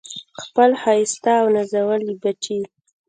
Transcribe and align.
خپل 0.43 0.69
ښایسته 0.81 1.31
او 1.41 1.47
نازولي 1.55 2.13
بچي 2.21 2.59